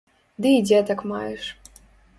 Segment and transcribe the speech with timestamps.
[0.45, 1.43] Ды і дзетак маеш.